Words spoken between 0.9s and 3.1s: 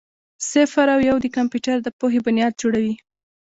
او یو د کمپیوټر د پوهې بنیاد جوړوي.